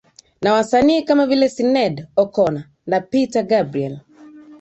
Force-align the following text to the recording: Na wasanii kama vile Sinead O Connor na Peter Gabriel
Na 0.41 0.53
wasanii 0.53 1.01
kama 1.01 1.27
vile 1.27 1.49
Sinead 1.49 2.07
O 2.15 2.25
Connor 2.27 2.63
na 2.87 2.99
Peter 3.01 3.43
Gabriel 3.47 3.99